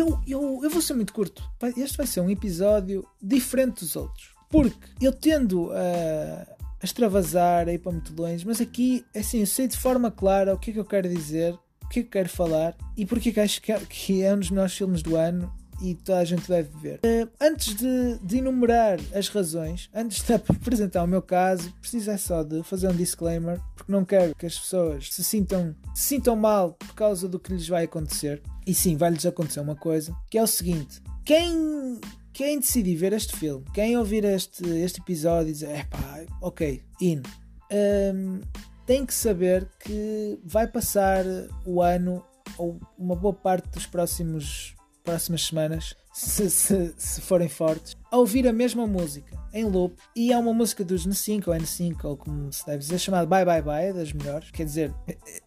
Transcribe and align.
eu, 0.00 0.20
eu, 0.26 0.60
eu 0.62 0.70
vou 0.70 0.82
ser 0.82 0.94
muito 0.94 1.12
curto. 1.12 1.42
Este 1.76 1.96
vai 1.96 2.06
ser 2.06 2.20
um 2.20 2.30
episódio 2.30 3.06
diferente 3.22 3.80
dos 3.80 3.96
outros. 3.96 4.30
Porque 4.48 4.76
eu 5.00 5.12
tendo 5.12 5.70
a, 5.72 6.46
a 6.80 6.84
extravasar, 6.84 7.68
a 7.68 7.72
ir 7.72 7.78
para 7.78 7.92
muito 7.92 8.12
longe, 8.20 8.46
mas 8.46 8.60
aqui, 8.60 9.04
assim, 9.14 9.40
eu 9.40 9.46
sei 9.46 9.68
de 9.68 9.76
forma 9.76 10.10
clara 10.10 10.54
o 10.54 10.58
que 10.58 10.70
é 10.70 10.72
que 10.74 10.80
eu 10.80 10.84
quero 10.84 11.08
dizer, 11.08 11.54
o 11.84 11.88
que 11.88 12.00
é 12.00 12.02
que 12.02 12.08
eu 12.08 12.10
quero 12.10 12.28
falar 12.28 12.76
e 12.96 13.06
porque 13.06 13.28
é 13.28 13.32
que 13.32 13.40
acho 13.40 13.62
que 13.62 13.72
é, 13.72 13.78
que 13.78 14.22
é 14.22 14.34
um 14.34 14.38
dos 14.38 14.50
melhores 14.50 14.74
filmes 14.74 15.02
do 15.02 15.16
ano 15.16 15.52
e 15.80 15.94
toda 15.94 16.18
a 16.18 16.24
gente 16.24 16.46
deve 16.48 16.68
ver. 16.78 17.00
Uh, 17.04 17.28
antes 17.40 17.74
de, 17.74 18.18
de, 18.22 18.38
enumerar 18.38 18.98
as 19.14 19.28
razões, 19.28 19.88
antes 19.94 20.22
de 20.22 20.32
apresentar 20.34 21.02
o 21.02 21.06
meu 21.06 21.22
caso, 21.22 21.72
preciso 21.80 22.10
é 22.10 22.16
só 22.16 22.42
de 22.42 22.62
fazer 22.62 22.88
um 22.88 22.94
disclaimer, 22.94 23.60
porque 23.74 23.90
não 23.90 24.04
quero 24.04 24.34
que 24.34 24.46
as 24.46 24.58
pessoas 24.58 25.12
se 25.12 25.24
sintam, 25.24 25.74
se 25.94 26.02
sintam 26.02 26.36
mal 26.36 26.72
por 26.72 26.94
causa 26.94 27.28
do 27.28 27.38
que 27.38 27.52
lhes 27.52 27.68
vai 27.68 27.84
acontecer. 27.84 28.42
E 28.66 28.74
sim, 28.74 28.96
vai-lhes 28.96 29.26
acontecer 29.26 29.60
uma 29.60 29.76
coisa, 29.76 30.14
que 30.30 30.38
é 30.38 30.42
o 30.42 30.46
seguinte: 30.46 31.00
quem, 31.24 32.00
quem 32.32 32.58
decidir 32.60 32.96
ver 32.96 33.12
este 33.12 33.36
filme, 33.36 33.64
quem 33.72 33.96
ouvir 33.96 34.24
este, 34.24 34.64
este 34.68 35.00
episódio 35.00 35.50
e 35.50 35.52
dizer, 35.52 35.80
epá, 35.80 36.24
ok, 36.40 36.82
in, 37.00 37.18
um, 37.18 37.22
ehm, 37.70 38.40
tem 38.86 39.06
que 39.06 39.14
saber 39.14 39.68
que 39.78 40.38
vai 40.44 40.66
passar 40.66 41.24
o 41.64 41.80
ano 41.80 42.24
ou 42.58 42.80
uma 42.98 43.14
boa 43.14 43.32
parte 43.32 43.68
dos 43.68 43.86
próximos 43.86 44.74
próximas 45.10 45.46
semanas, 45.46 45.96
se, 46.12 46.48
se, 46.48 46.94
se, 46.96 47.20
forem 47.20 47.48
fortes, 47.48 47.96
a 48.12 48.16
ouvir 48.16 48.46
a 48.46 48.52
mesma 48.52 48.86
música 48.86 49.36
em 49.52 49.64
loop. 49.64 49.96
E 50.14 50.32
é 50.32 50.38
uma 50.38 50.54
música 50.54 50.84
dos 50.84 51.04
N5 51.06 51.48
ou 51.48 51.54
N5, 51.54 52.04
ou 52.04 52.16
como 52.16 52.52
se 52.52 52.64
deve 52.64 52.78
dizer, 52.78 52.98
chamada 52.98 53.26
Bye 53.26 53.44
Bye 53.44 53.62
Bye, 53.62 53.84
é 53.86 53.92
das 53.92 54.12
melhores. 54.12 54.50
Quer 54.52 54.64
dizer, 54.64 54.94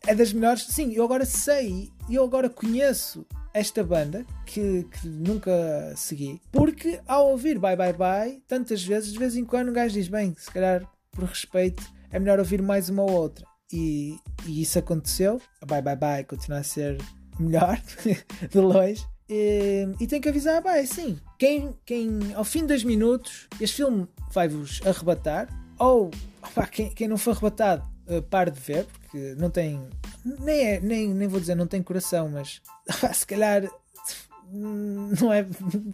é 0.06 0.14
das 0.14 0.34
melhores. 0.34 0.64
Sim, 0.64 0.92
eu 0.94 1.06
agora 1.06 1.24
sei, 1.24 1.90
eu 2.10 2.24
agora 2.26 2.50
conheço 2.50 3.26
esta 3.54 3.84
banda 3.84 4.26
que, 4.46 4.84
que, 4.84 5.08
nunca 5.08 5.94
segui, 5.96 6.42
porque 6.52 7.00
ao 7.08 7.30
ouvir 7.30 7.58
Bye 7.58 7.78
Bye 7.78 7.94
Bye, 7.94 8.44
tantas 8.46 8.84
vezes, 8.84 9.14
de 9.14 9.20
vez 9.20 9.38
em 9.38 9.46
quando, 9.46 9.70
um 9.70 9.74
gajo 9.74 9.94
diz: 9.94 10.10
bem, 10.10 10.36
se 10.38 10.52
calhar 10.52 10.86
por 11.12 11.24
respeito, 11.24 11.82
é 12.12 12.20
melhor 12.20 12.38
ouvir 12.38 12.62
mais 12.62 12.90
uma 12.90 13.04
ou 13.04 13.12
outra. 13.12 13.46
E, 13.72 14.18
e 14.46 14.62
isso 14.62 14.78
aconteceu. 14.78 15.42
A 15.62 15.66
Bye 15.66 15.82
Bye 15.82 15.96
Bye 15.96 16.24
continua 16.26 16.60
a 16.60 16.64
ser 16.64 16.98
melhor, 17.40 17.80
de 18.52 18.60
longe. 18.60 19.13
E, 19.30 19.88
e 20.00 20.08
tem 20.08 20.20
que 20.20 20.30
avisar, 20.30 20.62
bem, 20.62 20.86
sim, 20.86 21.18
quem, 21.40 21.74
quem 21.86 22.34
ao 22.36 22.44
fim 22.44 22.62
de 22.62 22.68
dois 22.68 22.84
minutos 22.84 23.48
este 23.60 23.78
filme 23.78 24.08
vai-vos 24.32 24.82
arrebatar, 24.86 25.48
ou 25.80 26.12
opa, 26.42 26.68
quem, 26.68 26.90
quem 26.92 27.08
não 27.08 27.18
for 27.18 27.32
arrebatado, 27.32 27.88
uh, 28.08 28.22
pare 28.24 28.52
de 28.52 28.60
ver, 28.60 28.86
porque 28.86 29.36
não 29.38 29.50
tem, 29.50 29.82
nem, 30.24 30.66
é, 30.66 30.80
nem, 30.80 31.14
nem 31.14 31.28
vou 31.28 31.40
dizer 31.40 31.56
não 31.56 31.68
tem 31.68 31.82
coração, 31.82 32.30
mas 32.30 32.62
se 33.14 33.26
calhar 33.26 33.70
não 35.20 35.34
é, 35.34 35.46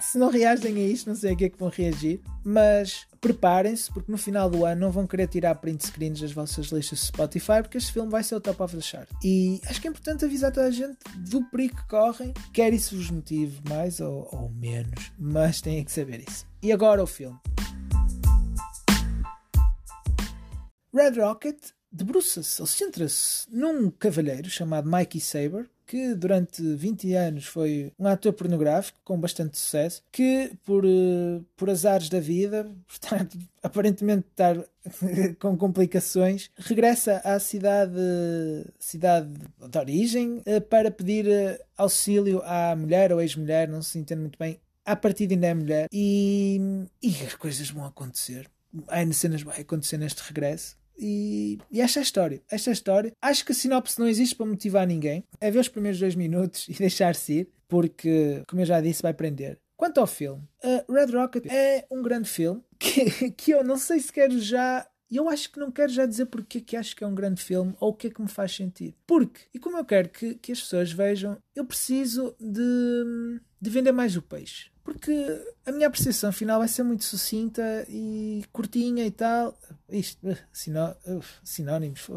se 0.02 0.18
não 0.18 0.30
reagem 0.30 0.76
a 0.76 0.88
isto, 0.88 1.08
não 1.08 1.16
sei 1.16 1.32
a 1.32 1.36
que 1.36 1.46
é 1.46 1.50
que 1.50 1.58
vão 1.58 1.70
reagir, 1.70 2.22
mas 2.44 3.08
preparem-se, 3.22 3.92
porque 3.92 4.12
no 4.12 4.18
final 4.18 4.50
do 4.50 4.66
ano 4.66 4.82
não 4.82 4.92
vão 4.92 5.08
querer 5.08 5.28
tirar 5.28 5.56
print 5.56 5.86
screens 5.86 6.20
das 6.20 6.34
vossas 6.34 6.68
listas 6.68 7.00
de 7.00 7.06
Spotify, 7.06 7.62
porque 7.62 7.78
este 7.78 7.94
filme 7.94 8.12
vai 8.12 8.22
ser 8.22 8.36
o 8.36 8.42
top 8.42 8.62
of 8.62 8.76
the 8.76 8.82
chart. 8.82 9.10
E 9.24 9.62
acho 9.66 9.80
que 9.80 9.88
é 9.88 9.92
importante 9.92 10.26
avisar 10.26 10.52
toda 10.52 10.68
a 10.68 10.72
gente 10.72 10.98
do 11.18 11.44
perigo 11.50 11.78
que 11.78 11.88
correm, 11.88 12.34
quer 12.54 12.74
isso 12.74 12.96
vos 12.96 13.10
motive 13.10 13.62
mais 13.70 14.02
ou, 14.02 14.28
ou 14.32 14.50
menos, 14.50 15.12
mas 15.18 15.62
têm 15.62 15.84
que 15.84 15.92
saber 15.92 16.26
isso. 16.28 16.46
E 16.62 16.72
agora 16.72 17.02
o 17.02 17.08
filme. 17.08 17.40
Red 20.94 21.22
Rocket 21.22 21.58
debruça-se, 21.92 22.62
ou 22.62 22.68
centra-se 22.68 23.48
num 23.50 23.90
cavalheiro 23.90 24.50
chamado 24.50 24.90
Mikey 24.90 25.22
Saber, 25.22 25.70
que 25.90 26.14
durante 26.14 26.62
20 26.62 27.16
anos 27.16 27.46
foi 27.48 27.92
um 27.98 28.06
ator 28.06 28.32
pornográfico 28.32 29.00
com 29.04 29.20
bastante 29.20 29.58
sucesso, 29.58 30.04
que 30.12 30.52
por, 30.64 30.86
uh, 30.86 31.44
por 31.58 31.68
azares 31.68 32.10
da 32.10 32.20
vida, 32.20 32.70
portanto, 32.88 33.36
aparentemente 33.64 34.28
estar 34.30 34.56
com 35.40 35.58
complicações, 35.58 36.52
regressa 36.56 37.20
à 37.26 37.40
cidade, 37.40 38.00
cidade 38.78 39.34
de 39.68 39.78
origem 39.80 40.44
uh, 40.46 40.62
para 40.70 40.92
pedir 40.92 41.26
uh, 41.26 41.60
auxílio 41.76 42.40
à 42.46 42.76
mulher 42.76 43.12
ou 43.12 43.20
ex-mulher, 43.20 43.68
não 43.68 43.82
se 43.82 43.98
entende 43.98 44.22
muito 44.22 44.38
bem. 44.38 44.60
À 44.86 44.96
partida 44.96 45.34
ainda 45.34 45.48
é 45.48 45.54
mulher 45.56 45.88
e, 45.92 46.86
e 47.02 47.10
as 47.26 47.34
coisas 47.34 47.68
vão 47.72 47.84
acontecer. 47.84 48.48
Há 48.88 49.12
cenas 49.12 49.42
vai 49.42 49.62
acontecer 49.62 49.98
neste 49.98 50.22
regresso 50.22 50.79
e, 51.00 51.58
e 51.72 51.82
esta 51.82 52.00
é 52.00 52.02
a 52.02 52.04
história. 52.04 52.42
Esta 52.52 52.70
é 52.70 52.72
a 52.72 52.74
história. 52.74 53.14
Acho 53.22 53.46
que 53.46 53.52
a 53.52 53.56
sinopse 53.56 54.00
não 54.00 54.08
existe 54.08 54.36
para 54.36 54.46
motivar 54.46 54.86
ninguém. 54.86 55.24
É 55.40 55.50
ver 55.50 55.60
os 55.60 55.68
primeiros 55.68 56.00
dois 56.00 56.16
minutos 56.16 56.68
e 56.70 56.74
deixar-se 56.74 57.34
ir, 57.34 57.50
porque, 57.68 58.44
como 58.48 58.62
eu 58.62 58.66
já 58.66 58.82
disse, 58.82 59.02
vai 59.02 59.14
prender. 59.14 59.60
Quanto 59.78 60.00
ao 60.00 60.08
filme, 60.08 60.44
uh, 60.64 60.94
Red 60.94 61.16
Rocket 61.16 61.46
é 61.50 61.86
um 61.90 62.02
grande 62.02 62.28
filme 62.28 62.62
que, 62.78 63.32
que 63.32 63.52
eu 63.52 63.64
não 63.64 63.78
sei 63.78 64.00
se 64.00 64.12
quero 64.12 64.38
já 64.38 64.86
eu 65.12 65.28
acho 65.28 65.52
que 65.52 65.60
não 65.60 65.72
quero 65.72 65.92
já 65.92 66.06
dizer 66.06 66.28
porque 66.28 66.60
é 66.60 66.62
que 66.62 66.78
acho 66.78 66.96
que 66.96 67.04
é 67.04 67.08
um 67.08 67.16
grande 67.16 67.42
filme 67.42 67.74
ou 67.80 67.90
o 67.90 67.94
que 67.94 68.08
é 68.08 68.10
que 68.12 68.22
me 68.22 68.28
faz 68.28 68.56
sentido. 68.56 68.96
Porque, 69.08 69.42
e 69.54 69.58
como 69.58 69.78
eu 69.78 69.86
quero 69.86 70.10
que, 70.10 70.36
que 70.36 70.52
as 70.52 70.62
pessoas 70.62 70.92
vejam, 70.92 71.38
eu 71.56 71.66
preciso 71.66 72.36
de, 72.40 73.40
de 73.60 73.70
vender 73.70 73.92
mais 73.92 74.16
o 74.16 74.22
peixe. 74.22 74.70
Porque 74.90 75.46
a 75.68 75.72
minha 75.72 75.86
apreciação 75.86 76.32
final 76.32 76.58
vai 76.58 76.68
ser 76.68 76.82
muito 76.82 77.04
sucinta 77.04 77.86
e 77.88 78.44
curtinha 78.52 79.06
e 79.06 79.12
tal. 79.12 79.56
Isto, 79.88 80.28
uh, 80.28 80.38
sinó, 80.52 80.96
uh, 81.06 81.24
sinónimos, 81.44 82.10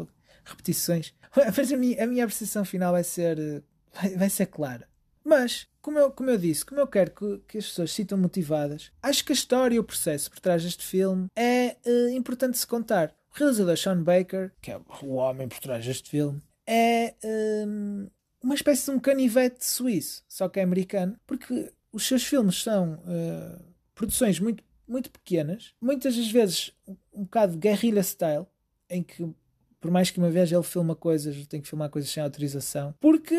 repetições. 0.43 1.13
Mas 1.55 1.71
a 1.71 1.77
minha, 1.77 2.03
a 2.03 2.07
minha 2.07 2.23
apreciação 2.23 2.65
final 2.65 2.93
vai 2.93 3.03
ser, 3.03 3.37
uh, 3.37 3.63
vai, 3.93 4.15
vai 4.15 4.29
ser 4.29 4.47
clara. 4.47 4.89
Mas, 5.23 5.67
como 5.83 5.99
eu, 5.99 6.09
como 6.09 6.31
eu 6.31 6.37
disse, 6.37 6.65
como 6.65 6.81
eu 6.81 6.87
quero 6.87 7.11
que, 7.11 7.43
que 7.47 7.57
as 7.59 7.67
pessoas 7.67 7.91
se 7.91 7.97
sintam 7.97 8.17
motivadas, 8.17 8.91
acho 9.03 9.23
que 9.23 9.31
a 9.31 9.35
história 9.35 9.75
e 9.75 9.79
o 9.79 9.83
processo 9.83 10.31
por 10.31 10.39
trás 10.39 10.63
deste 10.63 10.83
filme 10.83 11.27
é 11.35 11.77
uh, 11.85 12.09
importante 12.09 12.57
se 12.57 12.65
contar. 12.65 13.13
O 13.35 13.37
realizador 13.37 13.77
Sean 13.77 14.01
Baker, 14.01 14.51
que 14.59 14.71
é 14.71 14.81
o 15.03 15.13
homem 15.13 15.47
por 15.47 15.59
trás 15.59 15.85
deste 15.85 16.09
filme, 16.09 16.41
é 16.65 17.13
um, 17.23 18.09
uma 18.43 18.55
espécie 18.55 18.85
de 18.85 18.97
um 18.97 18.99
canivete 18.99 19.63
suíço, 19.63 20.23
só 20.27 20.49
que 20.49 20.59
é 20.59 20.63
americano, 20.63 21.15
porque 21.27 21.71
os 21.93 22.07
seus 22.07 22.23
filmes 22.23 22.61
são 22.61 22.95
uh, 22.95 23.63
produções 23.93 24.39
muito, 24.39 24.63
muito 24.87 25.11
pequenas, 25.11 25.73
muitas 25.79 26.17
das 26.17 26.29
vezes 26.29 26.71
um, 27.13 27.23
bocado 27.23 27.55
guerrilla 27.55 28.01
style, 28.01 28.47
em 28.89 29.03
que 29.03 29.31
por 29.79 29.91
mais 29.91 30.09
que 30.09 30.17
uma 30.17 30.31
vez 30.31 30.51
ele 30.51 30.63
filma 30.63 30.95
coisas, 30.95 31.45
tem 31.47 31.61
que 31.61 31.67
filmar 31.67 31.89
coisas 31.89 32.09
sem 32.09 32.23
autorização, 32.23 32.95
porque 32.99 33.35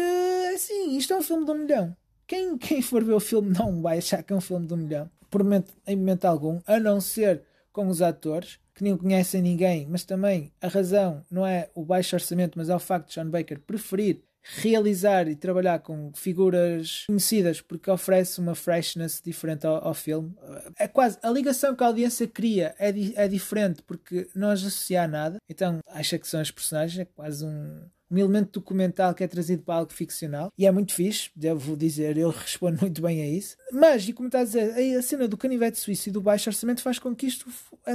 assim, 0.54 0.96
isto 0.96 1.12
é 1.12 1.16
um 1.16 1.22
filme 1.22 1.44
de 1.44 1.50
um 1.50 1.54
milhão. 1.54 1.96
Quem, 2.26 2.56
quem 2.58 2.80
for 2.80 3.02
ver 3.02 3.14
o 3.14 3.20
filme 3.20 3.50
não 3.50 3.82
vai 3.82 3.98
achar 3.98 4.22
que 4.22 4.32
é 4.32 4.36
um 4.36 4.40
filme 4.40 4.66
de 4.66 4.74
um 4.74 4.78
milhão, 4.78 5.10
por 5.28 5.42
momento, 5.42 5.74
em 5.86 5.96
momento 5.96 6.26
algum, 6.26 6.60
a 6.66 6.78
não 6.78 7.00
ser 7.00 7.42
com 7.72 7.88
os 7.88 8.00
atores, 8.00 8.60
que 8.72 8.84
nem 8.84 8.96
conhecem 8.96 9.42
ninguém, 9.42 9.86
mas 9.88 10.04
também 10.04 10.52
a 10.60 10.68
razão 10.68 11.24
não 11.30 11.44
é 11.44 11.70
o 11.74 11.84
baixo 11.84 12.14
orçamento, 12.14 12.56
mas 12.56 12.68
é 12.68 12.74
o 12.74 12.78
facto 12.78 13.08
de 13.08 13.14
John 13.14 13.30
Baker 13.30 13.58
preferir 13.60 14.22
realizar 14.44 15.28
e 15.28 15.34
trabalhar 15.34 15.78
com 15.80 16.12
figuras 16.14 17.04
conhecidas 17.06 17.60
porque 17.60 17.90
oferece 17.90 18.40
uma 18.40 18.54
freshness 18.54 19.20
diferente 19.24 19.66
ao, 19.66 19.88
ao 19.88 19.94
filme. 19.94 20.34
É 20.78 20.86
quase 20.86 21.18
a 21.22 21.30
ligação 21.30 21.74
que 21.74 21.82
a 21.82 21.86
audiência 21.86 22.26
cria 22.26 22.74
é, 22.78 22.92
di, 22.92 23.12
é 23.16 23.26
diferente 23.26 23.82
porque 23.82 24.28
não 24.34 24.50
as 24.50 24.60
associa 24.60 25.02
a 25.02 25.08
nada, 25.08 25.38
então 25.48 25.78
acha 25.86 26.18
que 26.18 26.28
são 26.28 26.40
as 26.40 26.50
personagens, 26.50 26.98
é 27.00 27.04
quase 27.04 27.44
um, 27.44 27.80
um 28.10 28.18
elemento 28.18 28.60
documental 28.60 29.14
que 29.14 29.24
é 29.24 29.28
trazido 29.28 29.62
para 29.62 29.76
algo 29.76 29.92
ficcional 29.92 30.52
e 30.56 30.66
é 30.66 30.70
muito 30.70 30.94
fixe, 30.94 31.30
devo 31.34 31.76
dizer, 31.76 32.16
eu 32.16 32.30
respondo 32.36 32.80
muito 32.80 33.02
bem 33.02 33.22
a 33.22 33.26
isso. 33.26 33.56
Mas, 33.72 34.08
e 34.08 34.12
como 34.12 34.28
está 34.28 34.40
a 34.40 34.44
dizer, 34.44 34.96
a 34.96 35.02
cena 35.02 35.28
do 35.28 35.36
canivete 35.36 35.78
suíço 35.78 36.08
e 36.08 36.12
do 36.12 36.20
baixo 36.20 36.48
orçamento 36.48 36.82
faz 36.82 36.98
com 36.98 37.14
que 37.14 37.26
isto 37.26 37.46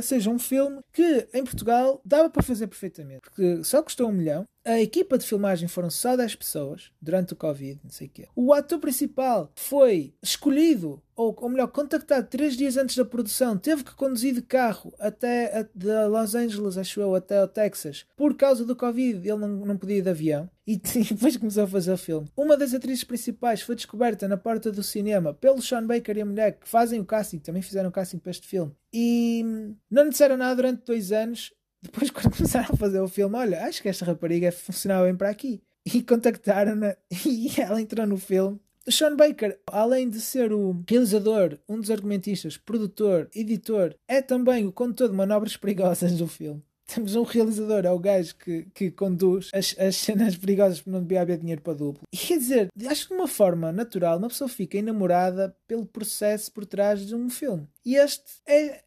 seja 0.02 0.30
um 0.30 0.40
filme 0.40 0.80
que 0.92 1.28
em 1.34 1.44
Portugal 1.44 2.02
dava 2.03 2.30
para 2.30 2.44
fazer 2.44 2.68
perfeitamente, 2.68 3.22
porque 3.22 3.64
só 3.64 3.81
custou 3.81 4.09
um 4.09 4.14
milhão 4.14 4.46
a 4.66 4.79
equipa 4.79 5.17
de 5.17 5.26
filmagem 5.26 5.67
foram 5.67 5.90
só 5.90 6.16
10 6.16 6.35
pessoas 6.35 6.91
durante 7.02 7.34
o 7.34 7.35
Covid, 7.35 7.79
não 7.84 7.90
sei 7.90 8.08
o 8.08 8.09
quê. 8.09 8.28
O 8.35 8.53
ator 8.53 8.79
principal 8.79 9.52
foi 9.56 10.14
escolhido, 10.22 11.02
ou, 11.20 11.36
ou 11.38 11.50
melhor, 11.50 11.68
contactado 11.68 12.28
3 12.28 12.56
dias 12.56 12.78
antes 12.78 12.96
da 12.96 13.04
produção, 13.04 13.58
teve 13.58 13.84
que 13.84 13.94
conduzir 13.94 14.34
de 14.34 14.42
carro 14.42 14.94
até 14.98 15.60
a, 15.60 15.64
de 15.64 16.08
Los 16.08 16.34
Angeles, 16.34 16.78
acho 16.78 17.02
eu, 17.02 17.14
até 17.14 17.44
o 17.44 17.48
Texas. 17.48 18.06
Por 18.16 18.36
causa 18.36 18.64
do 18.64 18.74
Covid, 18.74 19.28
ele 19.28 19.38
não, 19.38 19.50
não 19.50 19.78
podia 19.78 19.98
ir 19.98 20.02
de 20.02 20.10
avião. 20.10 20.50
E, 20.70 20.78
depois 20.78 21.36
começou 21.36 21.64
a 21.64 21.68
fazer 21.68 21.92
o 21.92 21.98
filme. 21.98 22.28
Uma 22.38 22.56
das 22.56 22.76
atrizes 22.76 23.04
principais 23.04 23.60
foi 23.60 23.74
descoberta 23.74 24.28
na 24.28 24.38
porta 24.38 24.72
do 24.72 24.84
cinema 24.84 25.34
pelo 25.34 25.60
Sean 25.64 25.84
Baker 25.84 26.16
e 26.16 26.22
a 26.22 26.26
mulher 26.26 26.60
que 26.60 26.70
fazem 26.70 27.00
o 27.00 27.06
casting, 27.06 27.40
também 27.40 27.64
fizeram 27.64 27.90
o 27.90 27.92
casting 27.92 28.20
para 28.20 28.30
este 28.30 28.48
filme. 28.48 28.72
E 28.94 29.44
não 29.90 30.04
lhe 30.04 30.12
disseram 30.12 30.38
nada 30.38 30.56
durante 30.56 30.86
dois 30.86 31.12
anos 31.12 31.52
depois, 31.82 32.12
quando 32.12 32.36
começaram 32.36 32.70
a 32.72 32.78
fazer 32.78 33.00
o 33.00 33.08
filme, 33.08 33.36
olha, 33.36 33.66
acho 33.66 33.82
que 33.82 33.90
esta 33.90 34.06
rapariga 34.06 34.52
funcionava 34.52 35.06
bem 35.06 35.16
para 35.16 35.30
aqui. 35.30 35.60
E 35.92 36.04
contactaram-na 36.04 36.96
e 37.26 37.60
ela 37.60 37.82
entrou 37.82 38.06
no 38.06 38.18
filme. 38.18 38.60
Sean 38.87 39.16
Baker, 39.16 39.59
além 39.67 40.09
de 40.09 40.20
ser 40.20 40.52
o 40.52 40.84
realizador, 40.87 41.58
um 41.67 41.79
dos 41.79 41.91
argumentistas, 41.91 42.58
produtor, 42.58 43.29
editor, 43.35 43.96
é 44.08 44.22
também 44.22 44.66
o 44.66 44.72
condutor 44.72 45.09
de 45.09 45.16
manobras 45.16 45.58
perigosas 45.58 46.14
do 46.17 46.28
filme. 46.28 46.64
temos 46.87 47.16
um 47.16 47.23
realizador, 47.23 47.85
é 47.85 47.91
o 47.91 47.99
gajo 47.99 48.35
que, 48.35 48.64
que 48.73 48.91
conduz 48.91 49.49
as, 49.53 49.76
as 49.78 49.96
cenas 49.96 50.35
perigosas 50.35 50.79
porque 50.79 50.90
não 50.90 51.02
devia 51.02 51.22
haver 51.22 51.37
dinheiro 51.37 51.61
para 51.61 51.73
duplo. 51.73 52.02
E 52.11 52.17
quer 52.17 52.37
dizer, 52.37 52.70
acho 52.87 53.08
que 53.08 53.14
de 53.14 53.20
uma 53.20 53.28
forma 53.28 53.72
natural 53.72 54.17
uma 54.17 54.28
pessoa 54.28 54.49
fica 54.49 54.78
enamorada 54.78 55.55
pelo 55.67 55.85
processo 55.85 56.52
por 56.52 56.66
trás 56.66 57.05
de 57.05 57.16
um 57.16 57.29
filme. 57.29 57.67
E 57.85 57.96
este 57.96 58.23
é, 58.47 58.82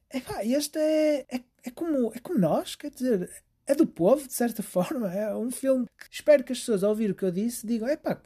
este 0.44 0.78
é, 0.78 1.26
é, 1.30 1.40
é, 1.64 1.70
como, 1.70 2.12
é 2.12 2.18
como 2.18 2.38
nós, 2.38 2.74
quer 2.74 2.90
dizer, 2.90 3.30
é 3.66 3.74
do 3.74 3.86
povo, 3.86 4.26
de 4.26 4.34
certa 4.34 4.62
forma. 4.64 5.12
É 5.12 5.34
um 5.34 5.50
filme 5.50 5.86
que 5.86 6.06
espero 6.10 6.44
que 6.44 6.52
as 6.52 6.58
pessoas, 6.58 6.82
ao 6.82 6.90
ouvir 6.90 7.10
o 7.10 7.14
que 7.14 7.24
eu 7.24 7.30
disse, 7.30 7.66
digam: 7.66 7.88
é 7.88 7.96
pá, 7.96 8.20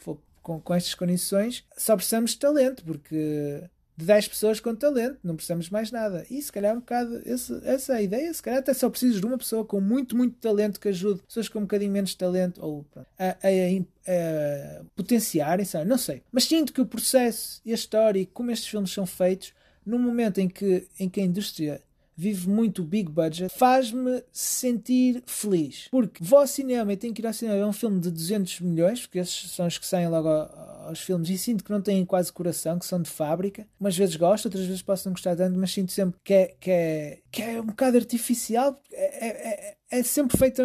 com, 0.46 0.60
com 0.60 0.72
estas 0.72 0.94
condições 0.94 1.64
só 1.76 1.96
precisamos 1.96 2.31
de 2.31 2.38
talento, 2.38 2.84
porque 2.84 3.64
de 3.96 4.04
10 4.04 4.28
pessoas 4.28 4.60
com 4.60 4.76
talento, 4.76 5.19
não 5.25 5.34
precisamos 5.34 5.70
mais 5.70 5.90
nada. 5.90 6.25
E 6.31 6.40
se 6.40 6.52
calhar 6.52 6.76
um 6.76 6.81
bocado 6.81 7.20
esse, 7.25 7.60
essa 7.64 7.94
é 7.94 7.96
a 7.96 8.02
ideia. 8.02 8.32
Se 8.32 8.43
calhar 8.43 8.60
até 8.60 8.72
só 8.72 8.88
precisas 8.88 9.20
de 9.20 9.26
uma 9.26 9.38
pessoa 9.38 9.64
com 9.64 9.81
muito, 9.81 10.16
muito 10.16 10.37
talento 10.37 10.78
que 10.78 10.88
ajude 10.88 11.22
pessoas 11.22 11.48
com 11.48 11.60
um 11.60 11.62
bocadinho 11.62 11.90
menos 11.90 12.14
talento 12.14 12.62
ou 12.62 12.87
a, 13.19 13.25
a, 13.25 13.31
a, 13.32 14.81
a 14.82 14.84
potenciarem, 14.94 15.64
sabe? 15.64 15.88
não 15.88 15.98
sei. 15.98 16.22
Mas 16.31 16.44
sinto 16.44 16.72
que 16.72 16.81
o 16.81 16.87
processo 16.87 17.60
e 17.64 17.72
a 17.72 17.75
história 17.75 18.20
e 18.20 18.26
como 18.26 18.52
estes 18.52 18.69
filmes 18.69 18.93
são 18.93 19.06
feitos, 19.06 19.52
num 19.84 19.98
momento 19.98 20.38
em 20.38 20.48
que, 20.48 20.87
em 21.00 21.08
que 21.08 21.20
a 21.20 21.25
indústria 21.25 21.81
vive 22.16 22.48
muito 22.48 22.82
big 22.82 23.10
budget, 23.10 23.52
faz-me 23.56 24.22
sentir 24.32 25.22
feliz. 25.26 25.88
Porque 25.90 26.24
vou 26.24 26.38
ao 26.38 26.46
cinema 26.46 26.92
e 26.92 26.96
tenho 26.96 27.12
que 27.12 27.20
ir 27.20 27.26
ao 27.26 27.32
cinema, 27.32 27.58
é 27.58 27.66
um 27.66 27.72
filme 27.72 28.00
de 28.00 28.10
200 28.10 28.60
milhões, 28.60 29.02
porque 29.02 29.18
esses 29.18 29.50
são 29.50 29.66
os 29.66 29.76
que 29.76 29.86
saem 29.86 30.08
logo 30.08 30.28
aos 30.28 31.00
filmes, 31.00 31.28
e 31.28 31.36
sinto 31.36 31.62
que 31.62 31.70
não 31.70 31.82
têm 31.82 32.04
quase 32.06 32.32
coração, 32.32 32.78
que 32.78 32.86
são 32.86 33.02
de 33.02 33.10
fábrica. 33.10 33.66
Umas 33.78 33.96
vezes 33.96 34.16
gosto, 34.16 34.46
outras 34.46 34.64
vezes 34.64 34.82
posso 34.82 35.06
não 35.06 35.12
gostar 35.12 35.36
tanto, 35.36 35.58
mas 35.58 35.72
sinto 35.72 35.92
sempre 35.92 36.18
que 36.24 36.32
é, 36.32 36.54
que 36.58 36.70
é, 36.70 37.18
que 37.30 37.42
é 37.42 37.60
um 37.60 37.66
bocado 37.66 37.98
artificial, 37.98 38.80
é, 38.90 39.26
é, 39.26 39.76
é, 39.90 39.98
é 39.98 40.02
sempre 40.02 40.38
feita 40.38 40.62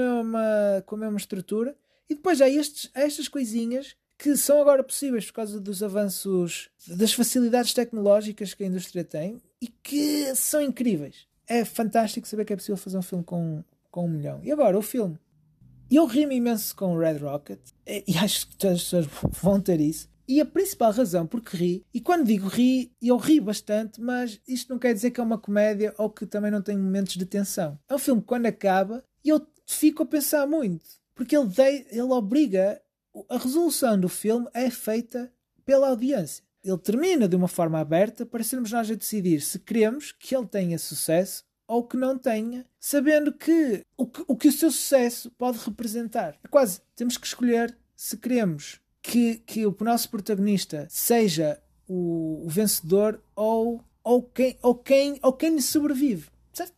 com 0.86 0.96
a 0.96 1.00
mesma 1.00 1.18
estrutura. 1.18 1.76
E 2.10 2.16
depois 2.16 2.42
há, 2.42 2.50
estes, 2.50 2.90
estas 2.94 3.28
coisinhas 3.28 3.96
que 4.18 4.38
são 4.38 4.62
agora 4.62 4.84
possíveis 4.84 5.26
por 5.26 5.34
causa 5.34 5.60
dos 5.60 5.82
avanços, 5.82 6.70
das 6.88 7.12
facilidades 7.12 7.74
tecnológicas 7.74 8.54
que 8.54 8.64
a 8.64 8.68
indústria 8.68 9.04
tem 9.04 9.42
e 9.60 9.68
que 9.68 10.36
são 10.36 10.62
incríveis 10.62 11.26
é 11.52 11.66
fantástico 11.66 12.26
saber 12.26 12.46
que 12.46 12.54
é 12.54 12.56
possível 12.56 12.78
fazer 12.78 12.98
um 12.98 13.02
filme 13.02 13.26
com, 13.26 13.62
com 13.92 14.06
um 14.06 14.08
milhão. 14.08 14.40
E 14.42 14.52
agora, 14.52 14.78
o 14.78 14.82
filme. 14.82 15.20
Eu 15.92 16.06
ri-me 16.06 16.36
imenso 16.36 16.74
com 16.74 16.98
Red 16.98 17.18
Rocket 17.18 17.60
e, 17.86 18.06
e 18.08 18.18
acho 18.18 18.48
que 18.48 18.56
todas 18.56 18.78
as 18.78 18.84
pessoas 18.84 19.08
vão 19.42 19.60
ter 19.60 19.82
isso. 19.82 20.10
E 20.26 20.40
a 20.40 20.46
principal 20.46 20.94
razão 20.94 21.28
porque 21.28 21.58
ri, 21.58 21.86
e 21.94 22.00
quando 22.00 22.26
digo 22.26 22.48
ri, 22.48 22.90
eu 23.02 23.18
ri 23.18 23.42
bastante, 23.42 24.00
mas 24.00 24.40
isto 24.48 24.70
não 24.70 24.80
quer 24.80 24.94
dizer 24.94 25.12
que 25.12 25.20
é 25.20 25.24
uma 25.24 25.38
comédia 25.38 25.94
ou 25.98 26.10
que 26.10 26.26
também 26.26 26.50
não 26.50 26.62
tem 26.62 26.78
momentos 26.78 27.18
de 27.18 27.26
tensão. 27.26 27.78
É 27.90 27.96
um 27.96 28.00
filme 28.00 28.22
que 28.22 28.28
quando 28.28 28.46
acaba, 28.46 29.04
eu 29.26 29.46
fico 29.66 30.04
a 30.04 30.06
pensar 30.06 30.48
muito, 30.48 30.86
porque 31.14 31.36
ele, 31.36 31.48
de, 31.48 31.86
ele 31.92 32.14
obriga. 32.14 32.82
A 33.30 33.38
resolução 33.38 34.00
do 34.00 34.08
filme 34.08 34.48
é 34.54 34.70
feita 34.70 35.30
pela 35.66 35.90
audiência 35.90 36.46
ele 36.64 36.78
termina 36.78 37.28
de 37.28 37.36
uma 37.36 37.48
forma 37.48 37.80
aberta 37.80 38.26
para 38.26 38.44
sermos 38.44 38.72
nós 38.72 38.90
a 38.90 38.96
decidir 38.96 39.42
se 39.42 39.60
queremos 39.60 40.12
que 40.12 40.36
ele 40.36 40.48
tenha 40.48 40.78
sucesso 40.78 41.44
ou 41.68 41.84
que 41.84 41.96
não 41.96 42.18
tenha, 42.18 42.66
sabendo 42.80 43.32
que 43.32 43.86
o 43.96 44.06
que 44.06 44.24
o, 44.28 44.36
que 44.36 44.48
o 44.50 44.52
seu 44.52 44.70
sucesso 44.70 45.32
pode 45.32 45.58
representar. 45.60 46.38
É 46.44 46.48
quase, 46.48 46.82
temos 46.96 47.18
que 47.18 47.26
escolher 47.26 47.78
se 47.96 48.18
queremos 48.18 48.82
que, 49.02 49.36
que 49.46 49.66
o 49.66 49.76
nosso 49.80 50.10
protagonista 50.10 50.86
seja 50.90 51.62
o, 51.88 52.44
o 52.46 52.50
vencedor 52.50 53.22
ou, 53.36 53.84
ou, 54.04 54.22
quem, 54.22 54.58
ou, 54.62 54.76
quem, 54.76 55.20
ou 55.22 55.34
quem 55.34 55.56
lhe 55.56 55.62
sobrevive. 55.62 56.30
Certo? 56.54 56.74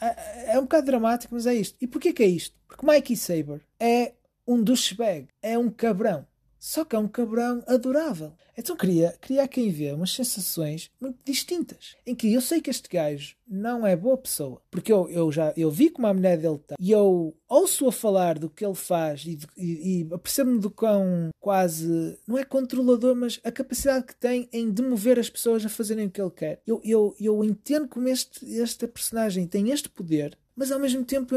É, 0.00 0.54
é 0.54 0.58
um 0.58 0.62
bocado 0.62 0.86
dramático, 0.86 1.34
mas 1.34 1.46
é 1.46 1.54
isto. 1.54 1.76
E 1.80 1.86
porquê 1.86 2.12
que 2.12 2.22
é 2.22 2.26
isto? 2.26 2.56
Porque 2.68 2.86
Mikey 2.86 3.16
Saber 3.16 3.60
é 3.78 4.14
um 4.46 4.62
douchebag, 4.62 5.28
é 5.42 5.58
um 5.58 5.70
cabrão. 5.70 6.26
Só 6.66 6.84
que 6.84 6.96
é 6.96 6.98
um 6.98 7.06
cabrão 7.06 7.62
adorável. 7.68 8.32
Então 8.58 8.76
queria, 8.76 9.16
queria 9.22 9.44
a 9.44 9.48
quem 9.48 9.70
vê 9.70 9.92
umas 9.92 10.10
sensações 10.10 10.90
muito 11.00 11.16
distintas. 11.24 11.94
Em 12.04 12.12
que 12.12 12.34
eu 12.34 12.40
sei 12.40 12.60
que 12.60 12.68
este 12.68 12.88
gajo 12.88 13.36
não 13.46 13.86
é 13.86 13.94
boa 13.94 14.18
pessoa. 14.18 14.60
Porque 14.68 14.92
eu, 14.92 15.08
eu 15.08 15.30
já 15.30 15.54
eu 15.56 15.70
vi 15.70 15.90
como 15.90 16.08
a 16.08 16.12
mulher 16.12 16.36
dele 16.36 16.56
está. 16.56 16.74
E 16.80 16.90
eu 16.90 17.36
ouço 17.48 17.86
a 17.86 17.92
falar 17.92 18.36
do 18.36 18.50
que 18.50 18.66
ele 18.66 18.74
faz 18.74 19.24
e, 19.24 19.38
e, 19.56 20.00
e 20.00 20.18
percebo-me 20.18 20.58
do 20.58 20.68
quão 20.68 21.28
quase. 21.38 22.18
Não 22.26 22.36
é 22.36 22.42
controlador, 22.42 23.14
mas 23.14 23.38
a 23.44 23.52
capacidade 23.52 24.04
que 24.04 24.16
tem 24.16 24.48
em 24.52 24.68
demover 24.68 25.20
as 25.20 25.30
pessoas 25.30 25.64
a 25.64 25.68
fazerem 25.68 26.08
o 26.08 26.10
que 26.10 26.20
ele 26.20 26.32
quer. 26.32 26.60
Eu, 26.66 26.80
eu, 26.82 27.14
eu 27.20 27.44
entendo 27.44 27.86
como 27.86 28.08
este, 28.08 28.60
esta 28.60 28.88
personagem 28.88 29.46
tem 29.46 29.70
este 29.70 29.88
poder, 29.88 30.36
mas 30.56 30.72
ao 30.72 30.80
mesmo 30.80 31.04
tempo 31.04 31.32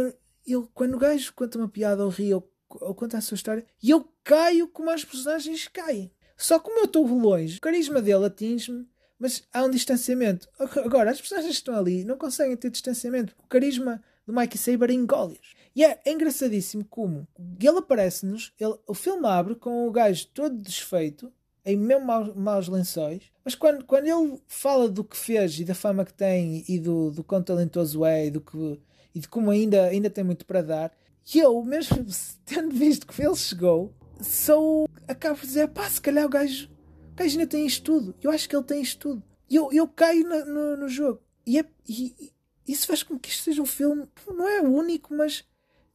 eu, 0.48 0.68
quando 0.74 0.96
o 0.96 1.00
gajo 1.00 1.32
conta 1.36 1.60
uma 1.60 1.70
piada 1.70 2.04
ou 2.04 2.10
ri 2.10 2.34
ou, 2.34 2.50
ou 2.70 2.94
conta 2.94 3.18
a 3.18 3.22
sua 3.22 3.36
história, 3.36 3.66
e 3.82 3.90
eu 3.90 4.08
caio 4.24 4.68
como 4.68 4.90
as 4.90 5.04
personagens 5.04 5.68
caem. 5.68 6.12
Só 6.38 6.60
como 6.60 6.80
eu 6.80 6.86
estou 6.86 7.06
longe, 7.06 7.58
o 7.58 7.62
carisma 7.62 8.02
dele 8.02 8.26
atinge-me, 8.26 8.88
mas 9.20 9.44
há 9.54 9.64
um 9.64 9.70
distanciamento. 9.70 10.48
Agora, 10.58 11.12
as 11.12 11.20
personagens 11.20 11.56
que 11.56 11.60
estão 11.60 11.76
ali 11.76 12.06
não 12.06 12.18
conseguem 12.18 12.56
ter 12.56 12.70
distanciamento. 12.70 13.36
O 13.44 13.48
carisma 13.48 14.02
do 14.26 14.34
Mikey 14.34 14.58
Saber 14.58 14.92
engole-os. 14.92 15.54
E 15.76 15.84
é, 15.84 16.00
é, 16.06 16.12
engraçadíssimo 16.12 16.86
como 16.86 17.28
ele 17.60 17.78
aparece-nos, 17.78 18.54
o 18.88 18.94
filme 18.94 19.28
abre 19.28 19.56
com 19.56 19.88
o 19.88 19.92
gajo 19.92 20.28
todo 20.28 20.56
desfeito, 20.56 21.32
em 21.66 21.78
mesmo 21.78 22.06
maus, 22.06 22.36
maus 22.36 22.68
lençóis, 22.68 23.24
mas 23.44 23.56
quando, 23.56 23.84
quando 23.86 24.08
ele 24.08 24.42
fala 24.48 24.90
do 24.90 25.04
que 25.04 25.16
fez 25.16 25.60
e 25.60 25.66
da 25.66 25.76
fama 25.76 26.06
que 26.06 26.14
tem 26.14 26.64
e 26.68 26.80
do, 26.80 27.12
do 27.12 27.24
quão 27.24 27.44
talentoso 27.44 28.06
é 28.06 28.28
e, 28.28 28.32
do 28.32 28.42
que, 28.42 28.80
e 29.14 29.20
de 29.20 29.28
como 29.28 29.52
ainda, 29.52 29.86
ainda 29.86 30.10
tem 30.10 30.24
muito 30.24 30.46
para 30.46 30.62
dar, 30.62 30.92
e 31.34 31.40
eu, 31.40 31.64
mesmo 31.64 32.06
tendo 32.46 32.72
visto 32.72 33.08
que 33.08 33.22
ele 33.22 33.36
chegou, 33.36 33.94
sou. 34.22 34.90
acabo 35.08 35.40
de 35.40 35.48
dizer, 35.48 35.68
pá, 35.70 35.90
se 35.90 36.02
calhar 36.02 36.26
o 36.26 36.30
gajo, 36.30 36.70
o 37.12 37.16
gajo 37.16 37.40
ainda 37.40 37.50
tem 37.50 37.66
isto 37.66 37.84
tudo. 37.84 38.16
Eu 38.22 38.32
acho 38.32 38.48
que 38.48 38.56
ele 38.56 38.64
tem 38.64 38.82
isto 38.82 39.00
tudo. 39.00 39.24
E 39.50 39.56
eu, 39.56 39.72
eu 39.72 39.88
caio 39.88 40.28
no, 40.28 40.78
no, 40.78 40.88
jogo. 40.88 41.22
E, 41.46 41.60
é, 41.60 41.66
e, 41.88 42.32
isso 42.68 42.88
faz 42.88 43.04
com 43.04 43.18
que 43.18 43.30
isto 43.30 43.44
seja 43.44 43.62
um 43.62 43.66
filme, 43.66 44.08
não 44.28 44.48
é 44.48 44.62
único, 44.62 45.14
mas 45.14 45.44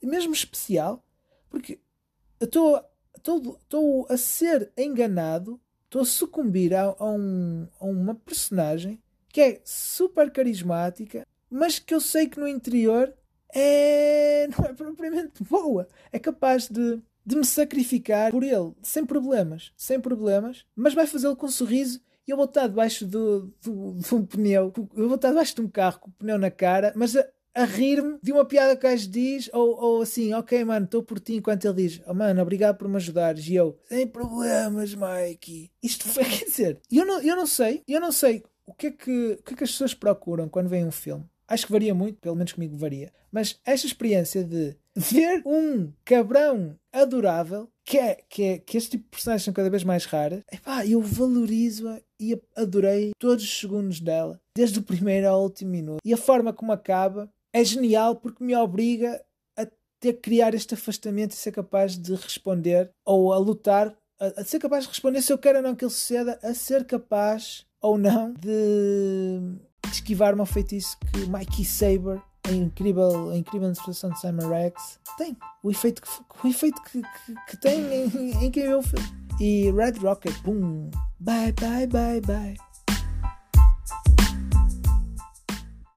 mesmo 0.02 0.32
especial. 0.32 1.04
Porque 1.48 1.78
eu 2.40 2.46
estou 3.16 4.06
a 4.08 4.16
ser 4.16 4.72
enganado, 4.76 5.60
estou 5.84 6.02
a 6.02 6.04
sucumbir 6.06 6.74
a, 6.74 6.94
a, 6.98 7.10
um, 7.10 7.68
a 7.80 7.84
uma 7.84 8.14
personagem 8.14 9.00
que 9.28 9.40
é 9.40 9.60
super 9.64 10.30
carismática, 10.32 11.26
mas 11.50 11.78
que 11.78 11.94
eu 11.94 12.00
sei 12.00 12.28
que 12.28 12.38
no 12.38 12.48
interior 12.48 13.12
é, 13.54 14.33
propriamente 14.74 15.42
boa. 15.48 15.88
É 16.12 16.18
capaz 16.18 16.68
de 16.68 17.02
de 17.26 17.36
me 17.36 17.44
sacrificar 17.44 18.30
por 18.30 18.42
ele, 18.42 18.72
sem 18.82 19.04
problemas, 19.04 19.72
sem 19.76 19.98
problemas, 19.98 20.64
mas 20.76 20.94
vai 20.94 21.06
fazê-lo 21.06 21.36
com 21.36 21.46
um 21.46 21.50
sorriso 21.50 22.00
e 22.26 22.30
eu 22.30 22.36
vou 22.36 22.46
estar 22.46 22.66
debaixo 22.66 23.06
do, 23.06 23.52
do, 23.62 23.94
de 23.94 24.14
um 24.14 24.24
pneu, 24.24 24.72
eu 24.96 25.06
vou 25.08 25.16
estar 25.16 25.28
debaixo 25.28 25.54
de 25.54 25.60
um 25.62 25.68
carro 25.68 26.00
com 26.00 26.10
o 26.10 26.12
pneu 26.12 26.38
na 26.38 26.50
cara, 26.50 26.92
mas 26.96 27.16
a, 27.16 27.26
a 27.54 27.64
rir-me 27.64 28.18
de 28.22 28.32
uma 28.32 28.44
piada 28.44 28.76
que 28.76 28.86
o 28.86 28.90
gajo 28.90 29.08
diz, 29.08 29.50
ou, 29.52 29.80
ou 29.80 30.02
assim, 30.02 30.32
ok, 30.34 30.64
mano, 30.64 30.84
estou 30.84 31.02
por 31.02 31.20
ti, 31.20 31.36
enquanto 31.36 31.64
ele 31.64 31.88
diz, 31.88 32.02
oh 32.06 32.14
mano, 32.14 32.40
obrigado 32.42 32.76
por 32.76 32.88
me 32.88 32.96
ajudares, 32.96 33.46
e 33.46 33.54
eu, 33.54 33.78
sem 33.88 34.06
problemas, 34.06 34.94
Mikey. 34.94 35.70
Isto 35.82 36.08
foi, 36.08 36.24
quer 36.28 36.44
dizer, 36.44 36.80
eu 36.90 37.06
não, 37.06 37.20
eu 37.22 37.36
não 37.36 37.46
sei, 37.46 37.82
eu 37.86 38.00
não 38.00 38.12
sei 38.12 38.42
o 38.66 38.72
que, 38.72 38.88
é 38.88 38.90
que, 38.90 39.38
o 39.40 39.42
que 39.42 39.54
é 39.54 39.56
que 39.56 39.64
as 39.64 39.70
pessoas 39.70 39.94
procuram 39.94 40.48
quando 40.48 40.68
veem 40.68 40.86
um 40.86 40.92
filme. 40.92 41.24
Acho 41.48 41.66
que 41.66 41.72
varia 41.72 41.94
muito, 41.94 42.18
pelo 42.20 42.36
menos 42.36 42.52
comigo 42.52 42.76
varia. 42.76 43.12
Mas 43.30 43.60
esta 43.64 43.86
experiência 43.86 44.44
de 44.44 44.76
ver 44.94 45.42
um 45.44 45.92
cabrão 46.04 46.76
adorável, 46.92 47.68
que 47.84 47.98
é 47.98 48.20
que, 48.28 48.42
é, 48.42 48.58
que 48.58 48.76
este 48.76 48.92
tipo 48.92 49.04
de 49.04 49.10
personagens 49.10 49.44
são 49.44 49.52
cada 49.52 49.68
vez 49.68 49.84
mais 49.84 50.04
raras, 50.06 50.42
epá, 50.50 50.86
eu 50.86 51.02
valorizo-a 51.02 52.00
e 52.20 52.40
adorei 52.56 53.10
todos 53.18 53.44
os 53.44 53.58
segundos 53.60 54.00
dela, 54.00 54.40
desde 54.56 54.78
o 54.78 54.82
primeiro 54.82 55.28
ao 55.28 55.42
último 55.42 55.70
minuto. 55.70 56.00
E 56.04 56.14
a 56.14 56.16
forma 56.16 56.52
como 56.52 56.72
acaba 56.72 57.28
é 57.52 57.64
genial 57.64 58.16
porque 58.16 58.42
me 58.42 58.54
obriga 58.54 59.22
a 59.56 59.66
ter 60.00 60.14
que 60.14 60.20
criar 60.20 60.54
este 60.54 60.74
afastamento 60.74 61.32
e 61.32 61.36
ser 61.36 61.52
capaz 61.52 61.98
de 61.98 62.14
responder 62.14 62.90
ou 63.04 63.32
a 63.32 63.38
lutar, 63.38 63.94
a, 64.18 64.40
a 64.40 64.44
ser 64.44 64.58
capaz 64.58 64.84
de 64.84 64.90
responder 64.90 65.20
se 65.22 65.32
eu 65.32 65.38
quero 65.38 65.58
ou 65.58 65.64
não 65.64 65.74
que 65.74 65.84
ele 65.84 65.90
suceda, 65.90 66.38
a 66.42 66.54
ser 66.54 66.84
capaz 66.84 67.66
ou 67.82 67.98
não 67.98 68.32
de 68.32 69.40
esquivar 70.04 70.34
uma 70.34 70.44
feitiço 70.44 70.98
que 71.10 71.26
Mikey 71.26 71.64
Saber, 71.64 72.20
a 72.46 72.52
incrível, 72.52 73.30
a 73.30 73.36
incrível 73.36 73.70
interpretação 73.70 74.10
de 74.10 74.20
Simon 74.20 74.48
Rex, 74.48 75.00
tem. 75.16 75.34
O 75.62 75.70
efeito 75.70 76.02
que, 76.02 76.08
o 76.44 76.50
efeito 76.50 76.82
que, 76.82 77.00
que, 77.00 77.34
que 77.48 77.56
tem 77.56 77.80
em, 77.80 78.44
em 78.44 78.50
quem 78.50 78.64
vê 78.64 78.74
o 78.74 78.82
filme. 78.82 79.24
E 79.40 79.70
Red 79.72 79.98
Rocket, 80.00 80.36
boom, 80.42 80.90
bye, 81.18 81.52
bye, 81.52 81.86
bye, 81.86 82.20
bye. 82.20 82.73